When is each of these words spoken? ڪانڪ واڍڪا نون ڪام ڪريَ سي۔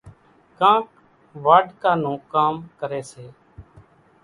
ڪانڪ 0.59 0.85
واڍڪا 1.45 1.91
نون 2.03 2.17
ڪام 2.33 2.55
ڪريَ 2.79 3.01
سي۔ 3.11 3.25